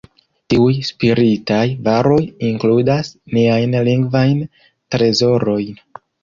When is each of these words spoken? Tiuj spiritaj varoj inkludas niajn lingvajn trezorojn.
Tiuj 0.51 0.69
spiritaj 0.85 1.65
varoj 1.87 2.17
inkludas 2.47 3.11
niajn 3.37 3.77
lingvajn 3.89 4.41
trezorojn. 4.97 5.79